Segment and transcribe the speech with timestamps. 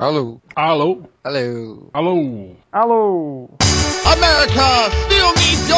[0.00, 0.40] Alô.
[0.56, 1.02] Alô.
[1.22, 1.90] Alô.
[1.92, 2.56] Alô.
[2.72, 3.50] Alô.
[4.06, 5.69] America still needs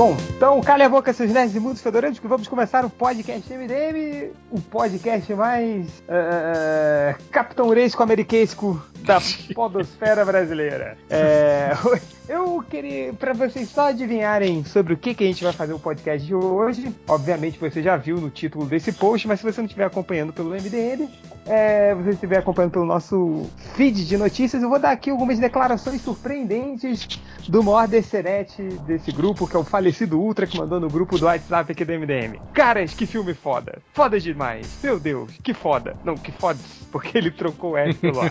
[0.00, 4.32] Bom, então calha a boca, seus nerds imundos fedorentos, que vamos começar o podcast MDM,
[4.50, 9.18] o podcast mais uh, Capitão Uresco Ameriquesco da
[9.54, 10.96] podosfera brasileira.
[11.10, 11.72] É,
[12.26, 15.78] eu queria, para vocês só adivinharem sobre o que, que a gente vai fazer o
[15.78, 19.66] podcast de hoje, obviamente você já viu no título desse post, mas se você não
[19.66, 21.10] estiver acompanhando pelo MDM,
[21.44, 26.00] é, você estiver acompanhando pelo nosso feed de notícias, eu vou dar aqui algumas declarações
[26.00, 27.06] surpreendentes
[27.48, 31.26] do maior decerete desse grupo, que é o falecido Ultra, que mandou no grupo do
[31.26, 32.40] WhatsApp aqui do MDM.
[32.52, 33.80] Caras, que filme foda!
[33.92, 34.78] Foda demais!
[34.82, 35.96] Meu Deus, que foda!
[36.04, 36.58] Não, que foda,
[36.90, 38.30] porque ele trocou o S pelo A.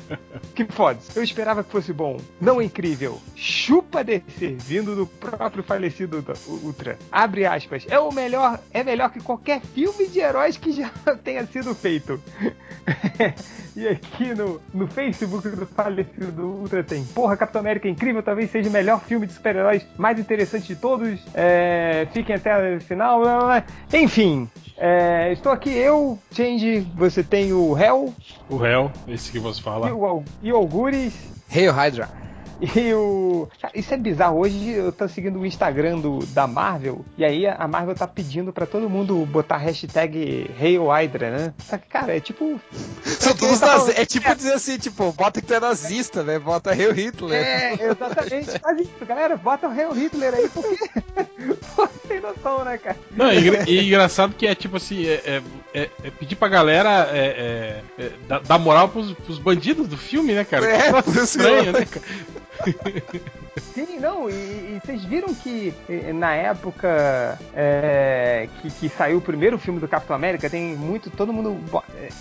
[0.54, 0.98] que foda!
[1.14, 3.20] Eu esperava que fosse bom, não incrível.
[3.34, 6.24] Chupa descer, vindo do próprio falecido
[6.62, 6.98] Ultra.
[7.10, 7.86] Abre aspas.
[7.88, 10.90] É o melhor, é melhor que qualquer filme de heróis que já
[11.22, 12.20] tenha sido feito.
[13.76, 17.04] e aqui no, no Facebook do falecido Ultra tem.
[17.04, 20.76] Porra, Capitão América é incrível, talvez seja o melhor filme de super-heróis mais interessante de
[20.76, 20.99] todos.
[21.34, 23.20] É, fiquem até o final.
[23.20, 23.64] Blá, blá.
[23.92, 28.14] Enfim, é, estou aqui eu, Change, você tem o Hell.
[28.48, 29.88] O Hell, esse que você fala.
[29.88, 31.14] E o, e o Algures.
[31.54, 32.19] Hail Hydra.
[32.60, 33.48] E o.
[33.60, 34.38] Cara, isso é bizarro.
[34.38, 38.52] Hoje eu tô seguindo o Instagram do, da Marvel, e aí a Marvel tá pedindo
[38.52, 41.54] pra todo mundo botar hashtag Hail Hydra, né?
[41.64, 42.60] Só que, cara, é tipo.
[43.02, 43.86] São todos tá.
[43.96, 46.38] É tipo dizer assim, tipo, bota que tu é nazista, né?
[46.38, 47.42] Bota Hail Hitler.
[47.42, 48.58] É, exatamente.
[48.58, 49.36] Faz isso, galera.
[49.36, 50.78] Bota o Hail Hitler aí, porque.
[51.74, 52.96] Pô, sem noção, né, cara?
[53.12, 57.82] Não, e, e engraçado que é tipo assim, é, é, é pedir pra galera é,
[57.98, 60.66] é, dar, dar moral pros, pros bandidos do filme, né, cara?
[60.66, 62.04] É, que estranho, né, cara?
[63.74, 65.74] Sim, não, e, e, vocês viram que
[66.14, 71.10] na época é, que, que, saiu o primeiro filme do Capitão América, tem muito.
[71.10, 71.58] Todo mundo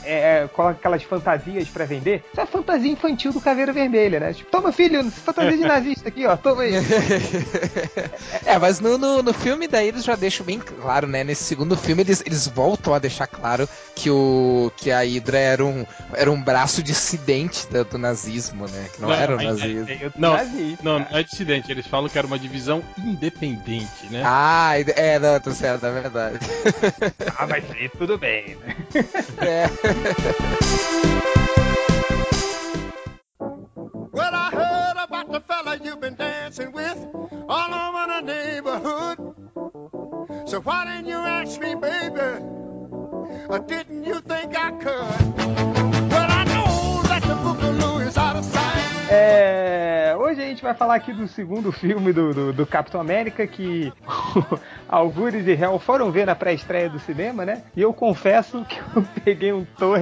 [0.04, 2.24] é, é, coloca aquelas fantasias para vender.
[2.32, 4.34] Isso é a fantasia infantil do Caveira Vermelha, né?
[4.34, 6.74] Tipo, toma filho, fantasia de nazista aqui, ó, toma aí.
[8.46, 11.24] é, mas no, no, no, filme daí eles já deixam bem claro, né?
[11.24, 15.66] Nesse segundo filme eles, eles voltam a deixar claro que, o, que a Hydra era
[15.66, 18.88] um, era um braço dissidente do, do nazismo, né?
[18.94, 19.88] Que não, não era o nazismo.
[20.16, 20.29] Não,
[20.84, 24.22] não, não é dissidente, eles falam que era uma divisão independente, né?
[24.26, 26.40] Ah, é, não, tô certo, é verdade.
[27.38, 28.76] ah, mas aí tudo bem, né?
[29.42, 29.70] É.
[34.12, 36.98] Well, I heard about the fella you've been dancing with
[37.48, 39.18] all over the neighborhood.
[40.46, 42.44] So why didn't you ask me, baby?
[43.50, 45.38] Or didn't you think I could?
[46.12, 49.10] Well, I know that the boogaloo is out of sight.
[49.12, 49.69] É,
[50.40, 53.92] hoje a gente vai falar aqui do segundo filme do, do, do Capitão América que
[54.88, 57.64] Algures e Hell foram ver na pré-estreia do cinema, né?
[57.76, 59.98] E eu confesso que eu peguei um torre